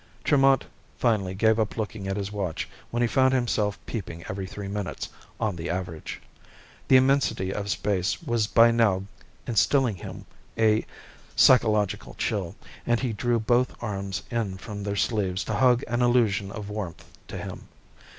[0.23, 0.65] Tremont
[0.97, 5.09] finally gave up looking at his watch when he found himself peeping every three minutes,
[5.39, 6.19] on the average.
[6.87, 9.03] The immensity of space was by now
[9.45, 10.25] instilling in him
[10.57, 10.87] a
[11.35, 16.51] psychological chill, and he drew both arms in from their sleeves to hug an illusion
[16.51, 17.67] of warmth to him.